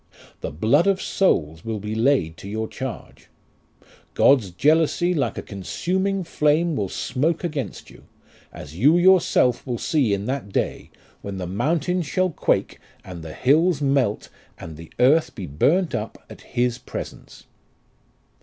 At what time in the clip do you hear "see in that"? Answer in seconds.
9.77-10.51